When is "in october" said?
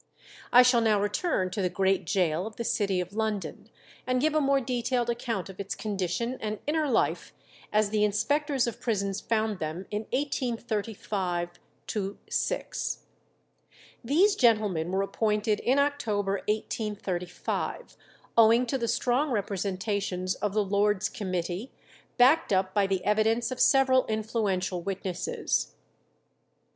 15.59-16.41